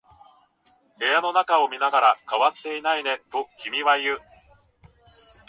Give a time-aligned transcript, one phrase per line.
[0.97, 4.19] 部屋の中を見ながら、変わっていないねと君は言う。